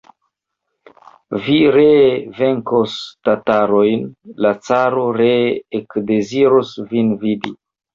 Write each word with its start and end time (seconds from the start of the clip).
Vi 1.47 1.57
ree 1.75 2.07
venkos 2.41 2.97
tatarojn, 3.29 4.11
la 4.49 4.57
caro 4.73 5.09
ree 5.23 5.49
ekdeziros 5.85 6.79
vin 6.93 7.19
vidi. 7.27 7.59